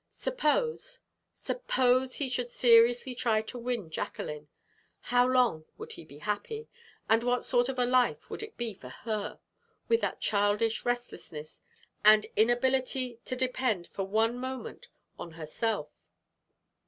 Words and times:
Suppose 0.09 0.97
suppose 1.31 2.15
he 2.15 2.27
should 2.27 2.49
seriously 2.49 3.13
try 3.13 3.43
to 3.43 3.59
win 3.59 3.91
Jacqueline? 3.91 4.47
How 5.13 5.27
long 5.27 5.65
would 5.77 5.91
he 5.91 6.05
be 6.05 6.17
happy? 6.17 6.67
And 7.07 7.21
what 7.21 7.43
sort 7.43 7.69
of 7.69 7.77
a 7.77 7.85
life 7.85 8.27
would 8.27 8.41
it 8.41 8.57
be 8.57 8.73
for 8.73 8.89
her, 8.89 9.39
with 9.87 10.01
that 10.01 10.19
childish 10.19 10.85
restlessness 10.85 11.61
and 12.03 12.25
inability 12.35 13.19
to 13.25 13.35
depend 13.35 13.85
for 13.85 14.03
one 14.03 14.39
moment 14.39 14.87
on 15.19 15.33
herself? 15.33 15.91